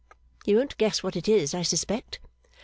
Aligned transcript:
You 0.47 0.57
won't 0.57 0.79
guess 0.79 1.03
what 1.03 1.15
it 1.15 1.27
is, 1.29 1.53
I 1.53 1.61
suspect. 1.61 2.17